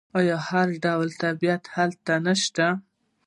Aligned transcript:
آیا 0.19 0.37
هر 0.49 0.67
ډول 0.83 1.09
طبیعت 1.23 1.63
هلته 1.75 2.13
نشته؟ 2.25 2.67